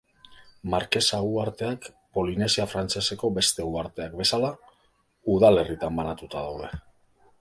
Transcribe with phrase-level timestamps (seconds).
[0.73, 1.85] Markesa uharteak,
[2.19, 4.51] Polinesia Frantseseko beste uharteak bezala,
[5.35, 6.73] udalerritan banatuta daude.